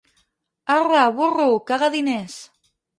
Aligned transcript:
Arre, 0.77 1.05
burro, 1.21 1.47
caga 1.71 1.95
diners! 2.01 2.45